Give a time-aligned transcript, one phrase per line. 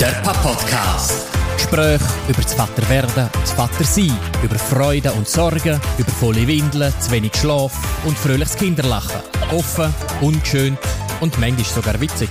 [0.00, 1.26] Der Papa-Podcast.
[1.56, 7.10] Gespräche über das Vaterwerden und das Vatersein, über Freude und Sorgen, über volle Windeln, zu
[7.10, 7.72] wenig Schlaf
[8.04, 9.20] und fröhliches Kinderlachen.
[9.50, 10.78] Offen, ungeschönt
[11.20, 12.28] und manchmal sogar witzig.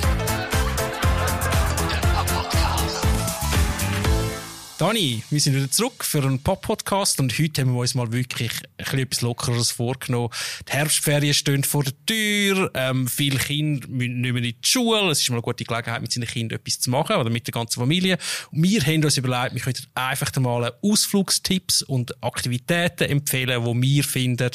[4.78, 8.52] Dani, wir sind wieder zurück für einen Pop-Podcast und heute haben wir uns mal wirklich
[8.78, 10.30] etwas Lockeres vorgenommen.
[10.68, 15.10] Die Herbstferien stehen vor der Tür, ähm, viele Kinder müssen nicht mehr in die Schule,
[15.10, 17.54] es ist mal eine gute Gelegenheit, mit seinen Kindern etwas zu machen oder mit der
[17.54, 18.20] ganzen Familie.
[18.52, 24.04] Und wir haben uns überlegt, wir könnten einfach mal Ausflugstipps und Aktivitäten empfehlen, wo wir
[24.04, 24.52] finden,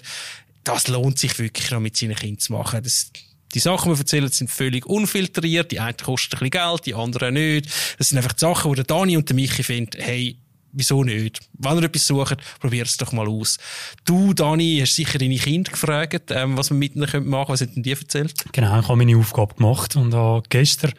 [0.62, 2.80] das lohnt sich wirklich noch mit seinen Kindern zu machen.
[2.84, 3.10] Das
[3.54, 5.70] die Sachen, die wir erzählen, sind völlig unfiltriert.
[5.72, 7.68] Die einen kosten ein bisschen Geld, die anderen nicht.
[7.98, 10.38] Das sind einfach die Sachen, wo der Dani und der Michi finden, hey,
[10.72, 11.40] wieso nicht?
[11.58, 13.58] Wenn ihr etwas sucht, probiert es doch mal aus.
[14.04, 17.48] Du, Dani, hast sicher deine Kinder gefragt, ähm, was wir mit ihnen machen können.
[17.48, 18.34] Was hat denn die erzählt?
[18.52, 20.92] Genau, ich habe meine Aufgabe gemacht und habe gestern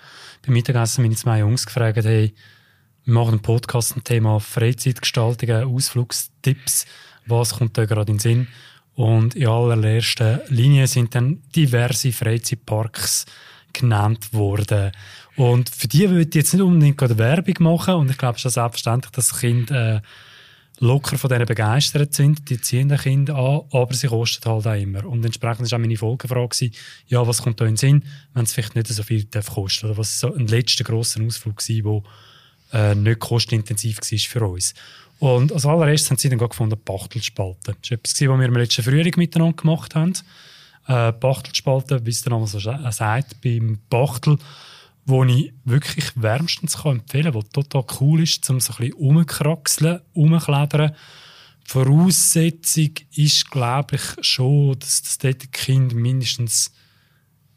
[0.45, 2.33] beim Mittagessen meine zwei Jungs gefragt, hey,
[3.05, 6.85] wir machen einen Podcast zum Thema Freizeitgestaltung, Ausflugstipps.
[7.25, 8.47] Was kommt da gerade in den Sinn?
[8.95, 13.25] Und in allererster Linie sind dann diverse Freizeitparks
[13.73, 14.91] genannt worden.
[15.35, 17.95] Und für die würde ich jetzt nicht unbedingt gerade Werbung machen.
[17.95, 20.01] Und ich glaube schon selbstverständlich, dass Kinder äh,
[20.79, 22.49] locker von denen begeistert sind.
[22.49, 25.05] Die ziehen den Kind an, aber sie kosten halt auch immer.
[25.05, 26.71] Und entsprechend war auch meine Folgefrage,
[27.07, 29.87] ja, was kommt da in den Sinn, wenn es vielleicht nicht so viel darf kosten
[29.87, 32.03] Oder was so ein letzter grosser Ausflug war,
[32.71, 34.73] der äh, nicht kostenintensiv war für uns.
[35.23, 37.57] Und als allererstes haben sie dann gefunden, Bachtelspalte.
[37.63, 40.11] Das ist etwas, was wir im letzten Frühling miteinander gemacht haben.
[40.85, 44.37] Äh, Bachtelspalte, wie es der Name so sagt, beim Bachtel,
[45.05, 48.97] wo ich wirklich wärmstens kann empfehlen kann, wo total cool ist, um so ein bisschen
[48.97, 50.91] rumkraxeln, rumklettern.
[50.91, 56.73] Die Voraussetzung ist, glaube ich, schon, dass das dort Kind mindestens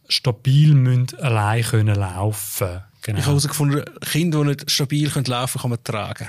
[0.09, 3.19] stabil müssen allein können laufen genau.
[3.19, 6.29] Ich habe herausgefunden, Kinder, die nicht stabil laufen können, kann man tragen.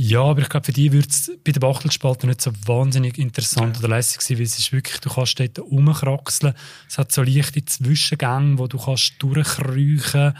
[0.00, 3.74] Ja, aber ich glaube, für die würde es bei den Bachtelspalte nicht so wahnsinnig interessant
[3.74, 3.80] ja.
[3.80, 6.54] oder lässig sein, weil es ist wirklich, du kannst dort rumkraxeln.
[6.88, 10.34] Es hat so leichte Zwischengänge, wo du kannst durchkriechen.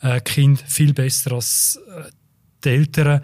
[0.00, 2.10] Äh, Kind viel besser als äh,
[2.64, 3.20] die Eltern.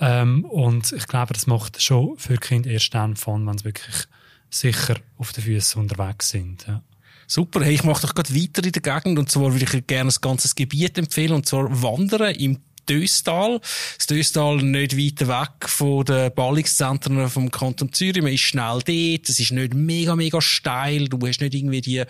[0.00, 4.06] Ähm, und ich glaube, das macht schon für Kind erst dann von, wenn sie wirklich
[4.48, 6.66] sicher auf den Füßen unterwegs sind.
[6.66, 6.82] Ja.
[7.26, 10.10] Super, hey, ich mache doch gerade weiter in der Gegend und zwar würde ich gerne
[10.10, 13.60] ein ganzes Gebiet empfehlen und zwar Wandern im Döstal.
[13.96, 18.22] Das Döstal nicht weit weg von den Ballungszentren vom Kanton Zürich.
[18.22, 19.28] Man ist schnell dort.
[19.28, 21.08] Es ist nicht mega, mega steil.
[21.08, 22.04] Du hast nicht irgendwie die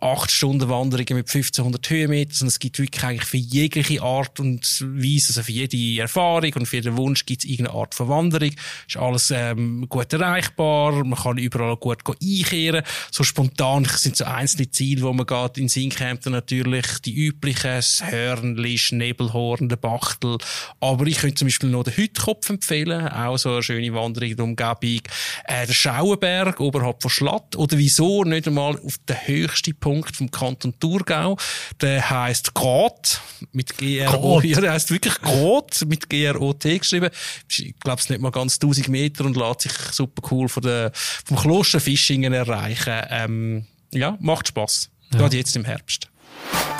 [0.00, 4.62] acht Stunden Wanderungen mit 1500 Höhenmetern, sondern es gibt wirklich eigentlich für jegliche Art und
[4.80, 8.52] Weise, also für jede Erfahrung und für jeden Wunsch gibt es irgendeine Art von Wanderung.
[8.86, 11.04] Ist alles ähm, gut erreichbar.
[11.04, 12.82] Man kann überall gut einkehren.
[13.10, 15.58] So spontan sind so einzelne Ziele, wo man geht.
[15.58, 20.38] In Sinkhampton natürlich die üblichen, das Hörnli, Nebelhorn, der Bach Schachtel.
[20.80, 23.08] Aber ich könnte zum Beispiel noch den Hütkopf empfehlen.
[23.08, 25.00] Auch so eine schöne Wanderung in der Umgebung.
[25.44, 27.56] Äh, der Schauenberg oberhalb von Schlatt.
[27.56, 31.36] Oder wieso nicht einmal auf den höchsten Punkt vom Kanton Thurgau.
[31.80, 33.20] Der heisst Grot.
[33.52, 34.40] Mit G-R-O.
[34.40, 35.82] Ja, der heisst wirklich Grot.
[35.86, 37.10] Mit G-R-O-T geschrieben.
[37.48, 40.92] Ich glaube, es nicht mal ganz 1000 Meter und lässt sich super cool von der,
[40.94, 43.02] vom Kloster Fischingen erreichen.
[43.10, 44.90] Ähm, ja, macht Spass.
[45.12, 45.20] Ja.
[45.20, 46.08] Gerade jetzt im Herbst.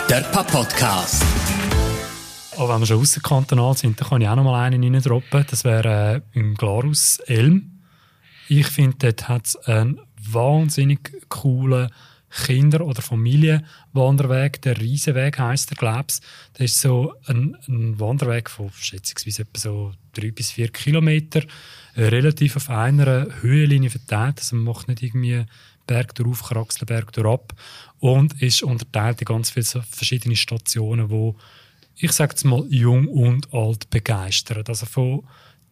[0.08, 1.22] Der Papa-Podcast.
[2.56, 5.44] Aber wenn wir schon außerkantonal sind, dann kann ich auch noch mal einen reindroppen.
[5.50, 7.80] Das wäre äh, im Glarus Elm.
[8.48, 10.00] Ich finde, dort hat es einen
[10.30, 11.90] wahnsinnig coolen
[12.30, 14.62] Kinder- oder Familienwanderweg.
[14.62, 16.20] Der Riesenweg heisst der, glaub's.
[16.52, 21.42] Das ist so ein, ein Wanderweg von schätzungsweise etwa so drei bis vier Kilometer,
[21.94, 24.38] äh, relativ auf einer Höhenlinie verteilt.
[24.38, 25.44] Also man macht nicht irgendwie
[25.86, 27.52] Berg drauf, Kraxel, Berg ab.
[27.98, 31.36] Und ist unterteilt in ganz viele verschiedene Stationen, wo
[31.96, 34.64] ich sage es mal, jung und alt begeistern.
[34.66, 35.22] Also von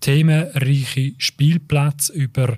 [0.01, 2.57] themenreichen Spielplätzen über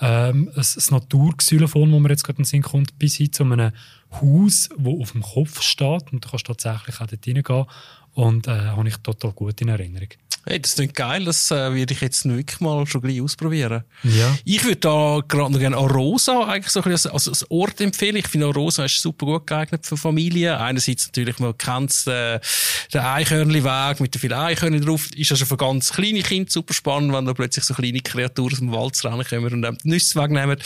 [0.00, 3.44] ähm, ein, ein Naturxylophon, wo man jetzt gerade in den Sinn kommt, bis hin zu
[3.44, 3.72] einem
[4.10, 7.66] Haus, das auf dem Kopf steht und du kannst tatsächlich auch dort reingehen
[8.14, 10.08] und äh, habe ich total gut in Erinnerung.
[10.48, 13.84] Hey, das klingt geil, das äh, würde ich jetzt wirklich mal schon gleich ausprobieren.
[14.02, 14.34] Ja.
[14.46, 18.16] Ich würde da gerade noch gerne Arosa eigentlich so ein bisschen als, als Ort empfehlen.
[18.16, 20.54] Ich finde Arosa ist super gut geeignet für Familien.
[20.54, 22.40] Einerseits natürlich, man kennt äh,
[22.94, 25.10] den Eichhörnli-Weg mit den vielen Eichhörnchen drauf.
[25.14, 28.58] Ist also für ganz kleine Kinder super spannend, wenn da plötzlich so kleine Kreaturen aus
[28.58, 30.56] dem Wald rennen und dann die Nüsse wegnehmen.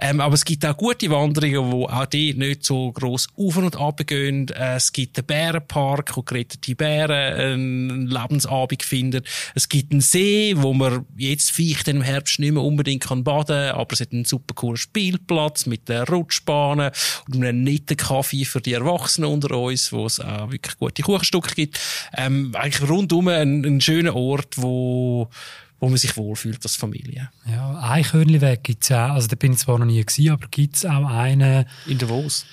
[0.00, 3.76] Ähm, aber es gibt auch gute Wanderungen, wo auch die nicht so gross auf und
[3.76, 4.50] ab gehen.
[4.50, 9.24] Äh, es gibt den Bärenpark, wo gerettete Bären einen Lebensabend finden.
[9.54, 13.72] Es gibt einen See, wo man jetzt vielleicht im Herbst nicht mehr unbedingt kann baden,
[13.72, 16.90] aber es hat einen super coolen Spielplatz mit der Rutschbahnen
[17.28, 21.54] und einem netten Kaffee für die Erwachsenen unter uns, wo es auch wirklich gute Kuchenstücke
[21.54, 21.80] gibt.
[22.16, 25.28] Ähm, eigentlich rundum ein, ein schöner Ort, wo
[25.82, 27.28] wo man sich wohlfühlt als Familie.
[27.44, 29.14] Ja, Eichhörnliweg gibt's ja auch.
[29.14, 31.66] Also da bin ich zwar noch nie gewesen, aber gibt's auch einen...
[31.88, 32.46] In Davos?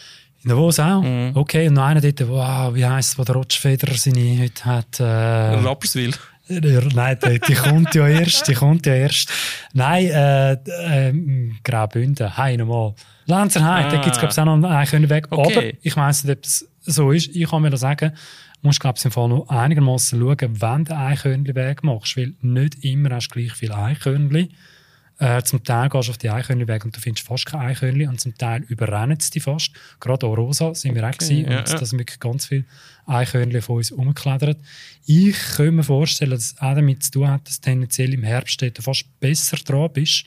[0.43, 1.01] In Davos auch?
[1.01, 1.31] Mhm.
[1.35, 4.99] Okay, und noch einer dort, wow, wie heisst es, wo der Rotschfeder seine heute hat?
[4.99, 6.13] Äh, Rapperswil.
[6.49, 9.31] Nein, die, die kommt ja erst, die kommt ja erst.
[9.73, 11.13] Nein, äh, äh,
[11.63, 12.95] Graubünden, hey, nochmal.
[13.25, 13.89] Lenzerheim, ah.
[13.89, 15.27] da gibt's glaube ich auch noch einen Eichhörnliweg.
[15.29, 15.57] Okay.
[15.57, 17.35] Aber ich weiss nicht, ob es so ist.
[17.35, 18.13] Ich kann mir da sagen,
[18.61, 23.11] musst, glaube ich, im Fall noch einigermaßen schauen, wenn du Eichhörnli-Weg machst, weil nicht immer
[23.11, 24.49] hast du gleich viele Eichhörnli.
[25.19, 28.21] Äh, zum Teil gehst du auf die Eichhörnli-Weg und du findest fast keine Eichhörnli und
[28.21, 29.71] zum Teil überrennen sie die fast.
[29.99, 31.77] Gerade auch Rosa sind wir auch okay, ja, und ja.
[31.77, 32.63] da sind wirklich ganz viele
[33.05, 34.57] Eichhörnli von uns umgeklettert.
[35.05, 38.23] Ich könnte mir vorstellen, dass es auch damit zu tun hat, dass du tendenziell im
[38.23, 40.23] Herbst fast besser dran bist,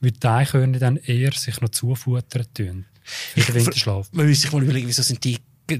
[0.00, 2.86] weil die Eichhörnli dann eher sich noch zufuttern tun.
[3.02, 4.08] Für den Winterschlaf.
[4.12, 5.36] Man müsste sich mal überlegen, wieso sind die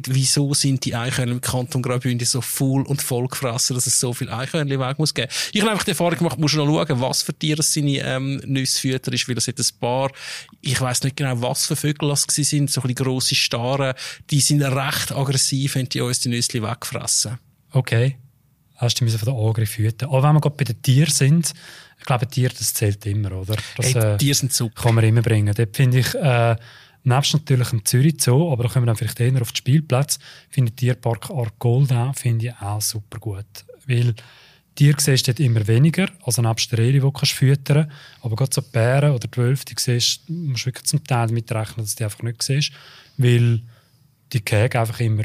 [0.07, 4.13] wieso sind die Eichhörnchen im Kanton Graubünden so voll und voll gefressen, dass es so
[4.13, 5.31] viel Eichhörnchen weg muss geben.
[5.53, 8.81] Ich habe einfach die Erfahrung gemacht, muss noch schauen, was für Tiere seine ähm, Nüsse
[8.81, 10.11] füttern ist, weil es hat ein paar,
[10.61, 13.95] ich weiß nicht genau, was für Vögel das sind, so ein bisschen grosse Starren,
[14.31, 17.39] die sind recht aggressiv, wenn die uns die Nüsse wegfressen.
[17.73, 18.17] Okay.
[18.77, 20.09] Hast du von den Augen füttern.
[20.09, 21.53] Aber wenn wir gerade bei den Tieren sind,
[21.99, 23.57] ich glaube, Tiere, das zählt immer, oder?
[23.77, 24.85] Das, hey, Tiere sind super.
[24.85, 25.55] Kann man immer bringen.
[25.55, 26.57] Dort finde ich, äh,
[27.02, 30.19] Nebst natürlich im Zürich Zoo, aber da kommen wir dann vielleicht eher auf den Spielplatz,
[30.50, 33.47] finde ich Tierpark Argolda finde ich auch super gut.
[33.87, 34.14] Weil
[34.75, 38.25] Tiere siehst du dort immer weniger, also nebst der Reli, die du füttern kannst.
[38.25, 41.94] Aber gerade so Bären oder die Wölfe, die siehst, musst wirklich zum Teil mitrechnen, dass
[41.94, 42.73] du die einfach nicht siehst.
[43.17, 43.62] Weil
[44.32, 45.25] die Käge einfach immer,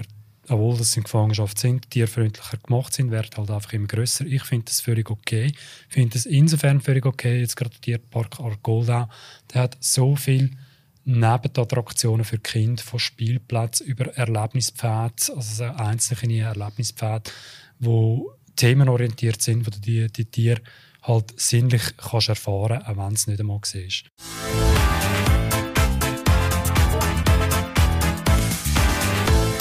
[0.50, 4.26] obwohl das in Gefangenschaft sind, tierfreundlicher gemacht sind, werden halt einfach immer grösser.
[4.26, 5.54] Ich finde das völlig okay.
[5.88, 7.40] Ich finde das insofern völlig okay.
[7.40, 9.10] Jetzt gerade der Tierpark Argolda,
[9.54, 10.52] der hat so viel
[11.06, 17.32] neben Attraktionen für Kinder von Spielplatz über Erlebnispfad, also einzelne Erlebnispfade,
[17.80, 20.62] wo themenorientiert sind, wo du die, die Tiere
[21.04, 24.06] halt sinnlich kannst erfahren, auch wenn es nicht einmal siehst.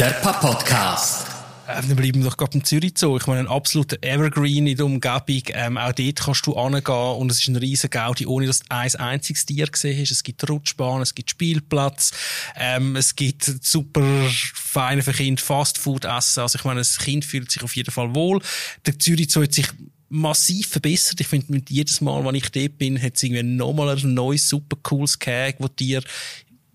[0.01, 1.29] Der Papa-Podcast.
[1.29, 1.34] Äh,
[1.67, 3.17] dann bleiben wir doch gerade in Zürich Zoo.
[3.17, 5.43] Ich meine, ein absoluter Evergreen in der Umgebung.
[5.49, 8.67] Ähm, auch dort kannst du angehen und es ist ein riesen Gaudi, ohne dass du
[8.71, 10.11] ein einziges Tier gesehen hast.
[10.11, 12.13] Es gibt Rutschbahnen, es gibt Spielplatz,
[12.57, 16.41] ähm, es gibt super feine für Kinder Fastfood essen.
[16.41, 18.41] Also ich meine, das Kind fühlt sich auf jeden Fall wohl.
[18.87, 19.69] Der Zürich Zoo hat sich
[20.09, 21.21] massiv verbessert.
[21.21, 24.77] Ich finde, jedes Mal, wenn ich dort bin, hat es irgendwie nochmal ein neues, super
[24.83, 26.03] cooles Cake, wo dir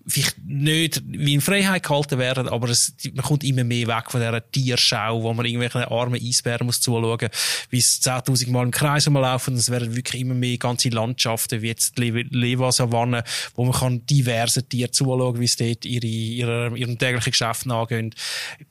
[0.06, 4.20] vielleicht nicht wie in Freiheit gehalten werden, aber es, man kommt immer mehr weg von
[4.20, 7.28] dieser Tierschau, wo man irgendwelchen armen Eisbären muss zuschauen,
[7.70, 9.54] wie es 10.000 Mal im Kreis laufen.
[9.54, 13.24] Es werden wirklich immer mehr ganze Landschaften, wie jetzt die Lewa-Savanne,
[13.54, 18.14] wo man kann diverse Tiere zuschauen, wie es dort ihre, ihre, ihrem täglichen Geschäft nachgehen.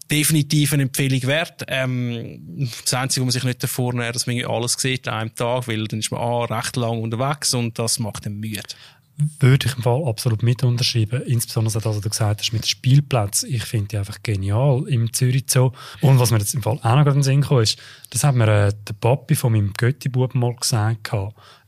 [0.10, 1.64] Definitiv eine Empfehlung wert.
[1.68, 5.36] Ähm, das Einzige, was man sich nicht davor nähert, dass man alles sieht an einem
[5.36, 8.64] Tag, weil dann ist man A, recht lang unterwegs und das macht dann müde
[9.40, 11.22] würde ich im Fall absolut mit unterschreiben.
[11.24, 13.44] Insbesondere das, was du gesagt hast mit Spielplatz.
[13.44, 15.72] Ich finde die einfach genial im Zürich Zoo.
[16.02, 17.78] Und was mir jetzt im Fall auch noch gerade in den Sinn kam, ist,
[18.12, 21.12] das hat mir äh, der Papi von meinem Götti-Bub mal gesagt.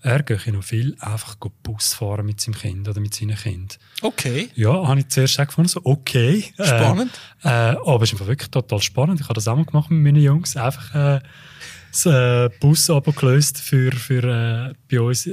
[0.03, 3.77] Er gehe noch viel einfach Bus fahren mit seinem Kind oder mit seinen Kind.
[4.01, 4.49] Okay.
[4.55, 6.45] Ja, habe ich zuerst auch gefunden, so okay.
[6.55, 7.11] Spannend.
[7.43, 9.19] Äh, äh, aber es ist wirklich total spannend.
[9.19, 10.55] Ich habe das auch mal gemacht mit meinen Jungs.
[10.55, 11.19] Einfach äh,
[11.91, 15.29] das äh, Bus abgelöst für, für äh, bei uns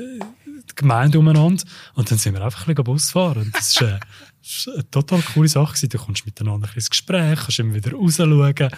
[0.70, 1.64] die Gemeinde umeinander.
[1.94, 3.42] Und dann sind wir einfach ein bisschen Bus fahren.
[3.42, 3.98] Und das ist, äh,
[4.42, 5.88] das ist eine total coole Sache.
[5.88, 8.70] Du kommst miteinander ins Gespräch, kannst immer wieder rausschauen.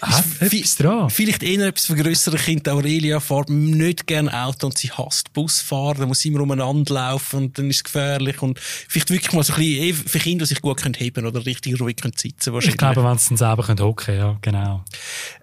[0.00, 1.10] Ah, etwas dran.
[1.10, 2.74] Vielleicht eher etwas für grössere Kinder.
[2.74, 5.98] Aurelia fährt nicht gerne Auto und sie hasst Busfahren.
[5.98, 8.40] Da muss sie immer umeinander laufen und dann ist es gefährlich.
[8.42, 11.26] Und vielleicht wirklich mal so ein bisschen eh, für Kinder, die sich gut können heben
[11.26, 12.74] oder richtig ruhig können sitzen wahrscheinlich.
[12.74, 14.84] Ich glaube, wenn sie dann selber können hocken, ja, genau.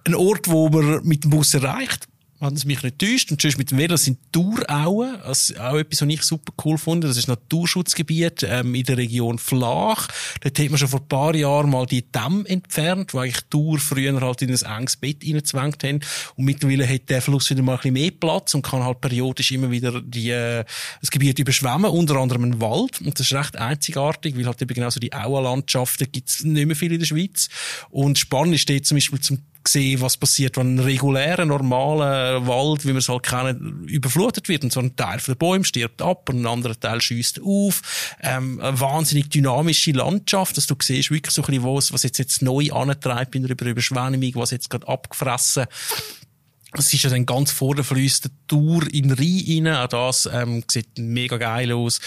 [0.06, 2.08] Ein Ort, wo man mit dem Bus erreicht,
[2.42, 3.32] wenn es mich nicht täuscht.
[3.32, 5.22] Und sonst mit dem Velo sind Tourauen.
[5.30, 7.04] Ist auch etwas, was ich super cool fand.
[7.04, 10.08] Das ist Naturschutzgebiet ähm, in der Region Flach.
[10.42, 13.78] Dort hat man schon vor ein paar Jahren mal die Dämme entfernt, wo eigentlich Tour
[13.78, 16.00] früher halt in ein enges Bett reingezwängt haben.
[16.36, 19.52] Und mittlerweile hat der Fluss wieder mal ein bisschen mehr Platz und kann halt periodisch
[19.52, 20.66] immer wieder die, äh,
[21.00, 23.02] das Gebiet überschwemmen, unter anderem ein Wald.
[23.02, 26.76] Und das ist recht einzigartig, weil halt eben genau so die Auenlandschaften gibt's nicht mehr
[26.76, 27.50] viel in der Schweiz.
[27.92, 32.86] Und spannend ist dort zum Beispiel zum gesehen, was passiert, wenn ein regulärer, normaler Wald,
[32.86, 34.64] wie wir es halt kennen, überflutet wird.
[34.64, 37.82] Und so ein Teil von den Bäumen stirbt ab und ein anderer Teil schießt auf.
[38.22, 42.18] Ähm, eine wahnsinnig dynamische Landschaft, dass du siehst wirklich so ein bisschen, was, was jetzt,
[42.18, 45.66] jetzt neu antreibt in der Überschwemmung, was jetzt gerade abgefressen
[46.74, 49.84] es ist ja dann ganz vorne fließt der Tour in den Rhein rein.
[49.84, 52.00] Auch das ähm, sieht mega geil aus.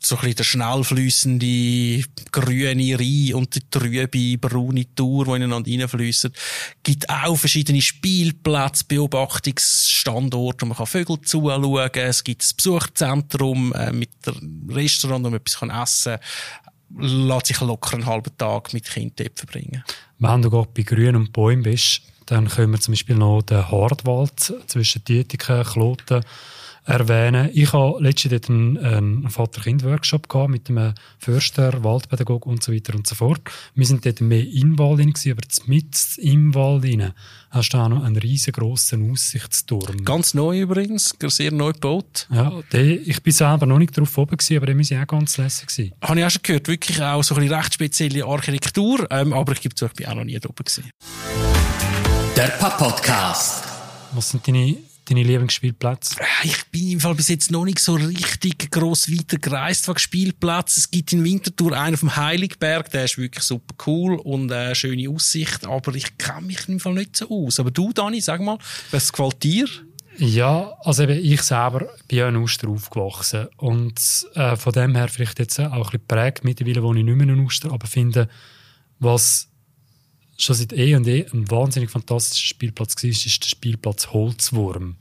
[0.00, 5.70] So ein bisschen der schnell fließende grüne Rhein und die trübe braune Tour, die ineinander
[5.70, 6.32] reinfließen.
[6.82, 13.92] Gibt auch verschiedene Spielplätze, Beobachtungsstandorte, wo man kann Vögel zuschauen Es gibt ein Besucherzentrum äh,
[13.92, 14.10] mit
[14.68, 16.20] Restaurant, wo man etwas essen kann.
[16.98, 19.82] Lässt sich locker einen halben Tag mit Kindern verbringen.
[20.18, 23.70] Wenn du gerade bei Grün und Bäumen bist, dann können wir zum Beispiel noch den
[23.70, 26.22] Hardwald zwischen Dietiken, Kloten
[26.84, 27.50] erwähnen.
[27.52, 33.14] Ich habe letztens einen, einen Vater-Kind-Workshop mit einem Förster, Waldpädagog und so weiter und so
[33.14, 33.40] fort.
[33.74, 37.12] Wir sind dort mehr im Wald rein, aber mit im Wald rein
[37.50, 40.04] hast du auch noch einen riesengroßen Aussichtsturm.
[40.04, 42.26] Ganz neu übrigens, sehr neu gebaut.
[42.32, 45.36] Ja, der, ich bin selber noch nicht drauf oben gewesen, aber der war auch ganz
[45.36, 45.68] lässig.
[45.68, 45.92] Gewesen.
[46.02, 49.60] Habe ich auch schon gehört, wirklich auch so eine recht spezielle Architektur, ähm, aber ich
[49.60, 50.90] gebe zu, ich bin auch noch nie da oben gewesen.
[52.36, 53.64] Der Papp-Podcast.
[54.12, 56.16] Was sind deine, deine Lieblingsspielplätze?
[56.42, 60.80] Ich bin im Fall bis jetzt noch nicht so richtig gross weiter gereist wegen Spielplätzen.
[60.80, 64.74] Es gibt in Winterthur einen auf dem Heiligberg, der ist wirklich super cool und eine
[64.74, 67.60] schöne Aussicht, aber ich kenne mich im Fall nicht so aus.
[67.60, 68.56] Aber du, Dani, sag mal,
[68.90, 69.68] was gefällt dir?
[70.16, 73.94] Ja, also eben, ich selber bin ja in Uster aufgewachsen und
[74.34, 77.28] äh, von dem her vielleicht jetzt auch ein bisschen prägt mittlerweile, wo ich nicht mehr
[77.28, 78.26] in Uster, aber finde,
[78.98, 79.51] was
[80.42, 84.96] schon seit eh und eh ein wahnsinnig fantastischer Spielplatz war, ist der Spielplatz Holzwurm.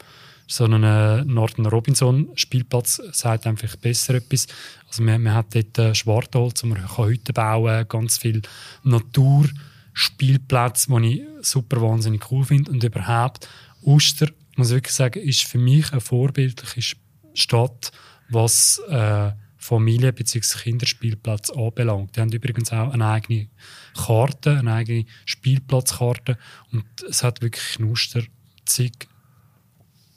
[0.47, 4.47] So ein äh, Norton Robinson Spielplatz sagt einfach besser etwas.
[4.87, 8.41] Also man, man hat dort äh, Schwartholz, wo man kann Hütten bauen ganz viel
[8.83, 12.69] Naturspielplätze, die ich super wahnsinnig cool finde.
[12.69, 13.47] Und überhaupt,
[13.81, 16.97] Uster, muss ich wirklich sagen, ist für mich eine vorbildliche
[17.33, 17.93] Stadt,
[18.29, 19.31] was äh,
[19.61, 20.57] Familie- bzw.
[20.63, 22.15] Kinderspielplatz anbelangt.
[22.15, 23.47] Die haben übrigens auch eine eigene
[23.95, 26.37] Karte, eine eigene Spielplatzkarte
[26.71, 28.23] und es hat wirklich in Uster
[28.65, 29.07] zig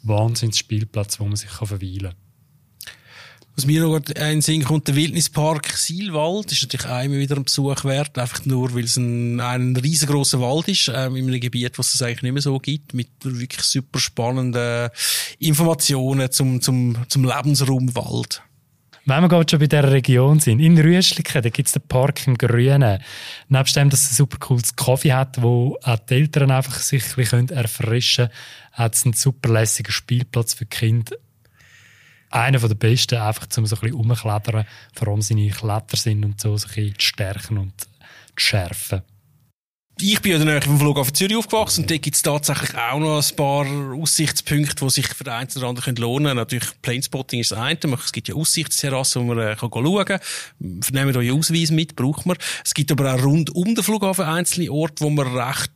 [0.03, 2.15] Wahnsinnsspielplätze, wo man sich verweilen kann.
[3.57, 7.85] Was mir noch in Sinn kommt, der Wildnispark Silwald ist natürlich immer wieder ein Besuch
[7.85, 11.95] wert, einfach nur, weil es ein, ein riesengroßer Wald ist, ähm, in einem Gebiet, was
[11.95, 14.91] es eigentlich nicht mehr so gibt, mit wirklich super spannenden
[15.39, 18.43] Informationen zum, zum, zum Lebensraum Wald.
[19.07, 22.27] Wenn wir gerade schon bei dieser Region sind, in Rüschliken, da gibt es den Park
[22.27, 23.03] im Grünen.
[23.49, 27.05] Nebst dem, dass es ein super cooles Kaffee hat, wo auch die Eltern einfach sich
[27.05, 28.39] ein bisschen erfrischen können,
[28.73, 31.17] hat es einen super lässigen Spielplatz für Kinder.
[32.31, 36.55] Einer der besten, einfach zum so ein bisschen rumklettern, vor allem seine Klettersinn und so,
[36.55, 37.89] bisschen zu stärken und zu
[38.37, 39.03] schärfen
[40.01, 43.23] ich bin ja dann vom Flughafen Zürich aufgewachsen und da gibt es tatsächlich auch noch
[43.23, 46.37] ein paar Aussichtspunkte, die sich für den einen oder anderen lohnen können.
[46.37, 47.79] Natürlich, Planespotting ist das eine.
[48.05, 50.21] Es gibt ja Aussichtsterrassen, wo man äh, kann schauen kann.
[50.59, 52.37] Nehmt euren Ausweis mit, braucht man.
[52.65, 55.71] Es gibt aber auch rund um den Flughafen einzelne Orte, wo man recht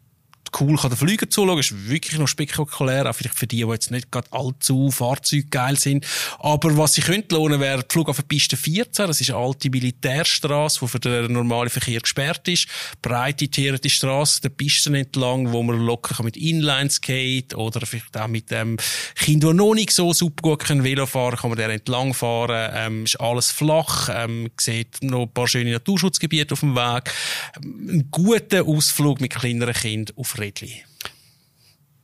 [0.61, 1.59] cool kann der Flüger zuschauen.
[1.59, 3.09] Ist wirklich noch spektakulär.
[3.09, 6.07] Auch vielleicht für die, die jetzt nicht gerade allzu fahrzeuggeil sind.
[6.39, 9.07] Aber was sich könnte lohnen, wäre die Flughafenpiste 14.
[9.07, 12.67] Das ist eine alte Militärstraße, die für den normalen Verkehr gesperrt ist.
[13.03, 18.51] Breite, tierte Straße, der Pisten entlang, wo man locker mit Inlineskate oder vielleicht auch mit
[18.51, 18.77] dem
[19.15, 22.71] Kind, die noch nicht so super gut können Velo fahren, kann man der entlang fahren.
[22.75, 24.09] Ähm, ist alles flach.
[24.13, 27.13] Ähm, sieht noch ein paar schöne Naturschutzgebiete auf dem Weg.
[27.57, 30.83] Ein guter Ausflug mit kleineren Kindern auf Rädli.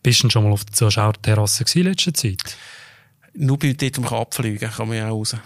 [0.03, 2.57] Bist du schon mal auf der Zuschauerterrasse in letzter Zeit?
[3.35, 5.37] Nur bei dort, um abfliegen kann man ja auch raus.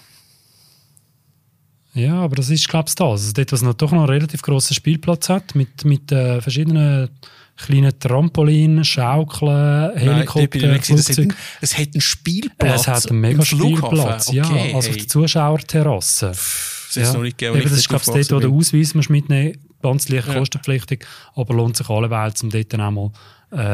[1.95, 3.07] Ja, aber das ist, glaube ich, das.
[3.07, 7.09] Also dort, was noch, doch noch einen relativ grossen Spielplatz hat, mit, mit äh, verschiedenen
[7.57, 11.35] kleinen Trampolinen, Schaukeln, Helikopter, Nein, Flugzeug.
[11.61, 12.80] Es hat einen Spielplatz.
[12.83, 14.76] Es hat einen mega Spielplatz, okay, ja.
[14.76, 16.28] Also auf der Zuschauerterrasse.
[16.28, 17.02] Das ja.
[17.02, 19.59] ist noch nicht gegeben, Eben, das ist, glaube ich, dort, wo der Ausweis musst mitnehmen
[19.83, 20.35] ganz leicht ja.
[20.35, 23.11] kostenpflichtig, aber lohnt sich alleweil, um dort dann auch mal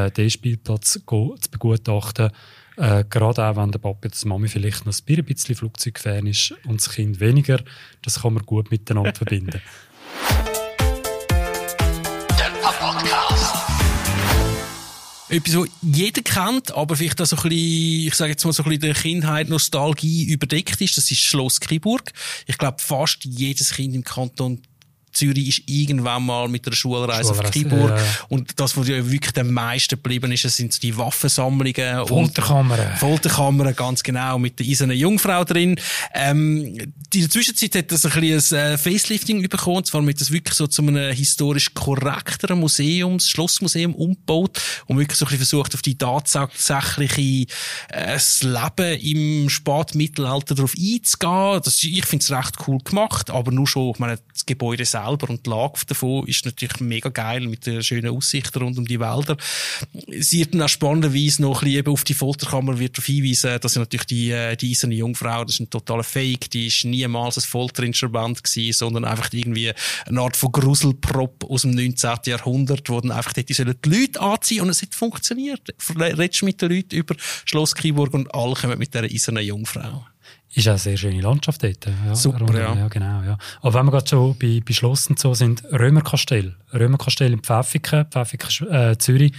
[0.07, 2.31] äh, den Spielplatz go, zu begutachten.
[2.77, 6.81] Äh, gerade auch, wenn der Papa das Mami vielleicht noch ein bisschen Flugzeugfan ist und
[6.81, 7.61] das Kind weniger,
[8.03, 9.61] das kann man gut miteinander verbinden.
[15.35, 18.63] Etwas, was jeder kennt, aber vielleicht auch so ein bisschen, ich sage jetzt mal so
[18.63, 22.13] ein bisschen der Kindheit Nostalgie überdeckt ist, das ist Schloss Kiburg.
[22.47, 24.63] Ich glaube, fast jedes Kind im Kanton
[25.15, 27.91] Zürich ist irgendwann mal mit einer Schulreise, Schulreise auf Kiburg.
[27.91, 28.05] Ja.
[28.29, 32.07] Und das, was ja wirklich am meisten geblieben ist, das sind die Waffensammlungen.
[32.07, 32.97] Folterkammern.
[32.99, 35.77] Folterkammern, ganz genau, mit der eisernen Jungfrau drin.
[36.13, 36.65] Ähm,
[37.15, 40.55] in der Zwischenzeit hat das ein bisschen ein äh, Facelifting bekommen, zwar mit das wirklich
[40.55, 45.83] so zu einem historisch korrekteren Museum, Schlossmuseum umgebaut und wirklich so ein bisschen versucht, auf
[45.83, 47.47] die tatsächliche
[47.89, 51.61] äh, das Leben im Spätmittelalter darauf einzugehen.
[51.65, 55.04] Das, ich finde es recht cool gemacht, aber nur schon, ich meine, das Gebäude selbst
[55.05, 58.87] selber und die Lage davon ist natürlich mega geil mit der schönen Aussicht rund um
[58.87, 59.37] die Wälder.
[60.19, 63.77] Sie wird dann auch spannenderweise noch ein bisschen auf die Folterkammer wird darauf hinweisen, dass
[63.77, 67.43] natürlich die, äh, die eiserne Jungfrau, das ist ein totaler Fake, die ist niemals ein
[67.43, 69.73] Folterinstrument gewesen, sondern einfach irgendwie
[70.07, 72.19] eine Art von Gruselprop aus dem 19.
[72.27, 75.75] Jahrhundert, wo dann einfach die Leute anziehen und es hat funktioniert.
[75.99, 80.07] Redest mit den Leuten über Schloss Kiburg und alle kommen mit dieser eisernen Jungfrau.
[80.55, 81.87] Ist eine sehr schöne Landschaft dort.
[82.07, 82.57] Ja, Super, rundum.
[82.57, 82.75] ja.
[82.75, 82.89] ja.
[82.89, 83.39] genau, ja.
[83.61, 86.55] Aber wenn wir gerade schon bei, bei Schloss und so sind, Römerkastell.
[86.73, 89.33] Römerkastell in Pfäffiken, Pfäffiken, äh, Zürich,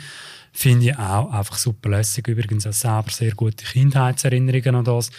[0.52, 2.28] finde ich auch einfach super lässig.
[2.28, 5.10] Übrigens auch selber sehr gute Kindheitserinnerungen an das.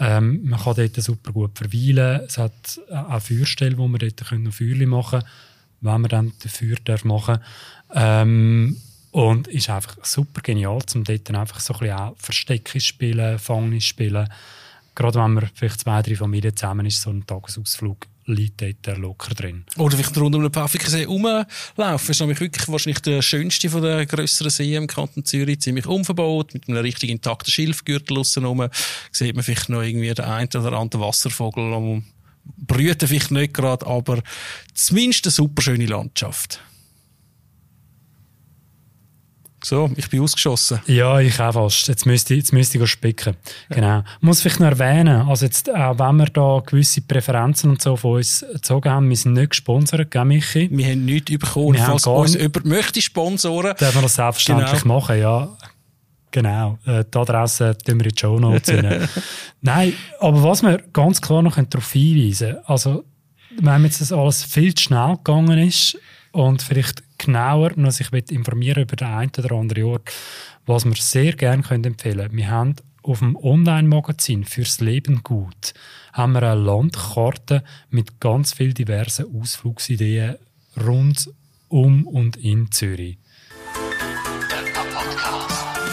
[0.00, 2.22] Ähm, man kann dort super gut verweilen.
[2.26, 5.30] Es hat auch Feuerstellen, wo man dort können Feuerchen machen können,
[5.82, 7.38] wenn man dann dafür darf machen
[7.94, 8.78] ähm,
[9.12, 13.38] Und ist einfach super genial, um dort dann einfach so ein bisschen auch Verstecken spielen,
[13.38, 14.28] Fangen spielen.
[14.94, 19.34] Gerade wenn man vielleicht zwei, drei Familien zusammen ist, so ein Tagesausflug liegt dort locker
[19.34, 19.64] drin.
[19.76, 21.46] Oder vielleicht rund um den Pfäffikensee rumlaufen.
[21.76, 25.60] Das ist nämlich wirklich wahrscheinlich der schönste von den grösseren Seen im Kanton Zürich.
[25.60, 28.70] Ziemlich unverbaut, mit einem richtig intakten Schilfgürtel aussen
[29.12, 32.02] Sieht man vielleicht noch irgendwie den einen oder anderen Wasservogel.
[32.56, 34.22] Brüten vielleicht nicht gerade, aber
[34.74, 36.60] zumindest eine super schöne Landschaft.
[39.64, 40.80] So, ich bin ausgeschossen.
[40.86, 41.88] Ja, ich auch fast.
[41.88, 43.34] Jetzt müsste ich, jetzt müsste ich spicken.
[43.70, 44.00] Genau.
[44.00, 47.96] Ich muss vielleicht noch erwähnen, also jetzt, auch wenn wir da gewisse Präferenzen und so
[47.96, 50.68] von uns gezogen haben, wir sind nicht gesponsert, gell, Michi?
[50.70, 51.74] Wir haben nichts bekommen.
[51.74, 54.94] Wir haben Falls gar uns jemand möchte sponsoren, Dürfen wir das selbstverständlich Genau.
[54.96, 55.48] machen, ja.
[56.30, 56.78] Genau.
[56.84, 58.70] Äh, die Adresse tun wir in die Show Notes.
[59.62, 63.04] Nein, aber was wir ganz klar noch darauf hinweisen können, also,
[63.62, 65.96] wenn jetzt das alles viel zu schnell gegangen ist
[66.34, 70.12] und vielleicht genauer noch sich informieren über den einen oder anderen Ort,
[70.66, 75.74] was wir sehr gerne können empfehlen Wir haben auf dem Online-Magazin «Fürs Leben gut»
[76.12, 80.36] haben wir eine Landkarte mit ganz vielen diversen Ausflugsideen
[80.84, 81.30] rund
[81.68, 83.18] um und in Zürich.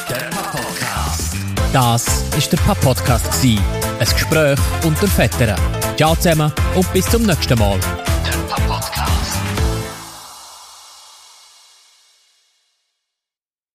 [0.09, 1.35] Der Podcast.
[1.73, 3.43] Das ist der Papp-Podcast.
[3.43, 3.59] Ein
[3.99, 5.59] Gespräch unter Vettern.
[5.97, 7.79] Ciao zusammen und bis zum nächsten Mal.